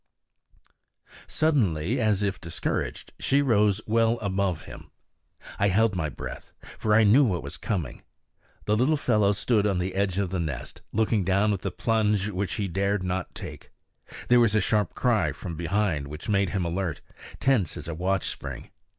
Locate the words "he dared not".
12.53-13.35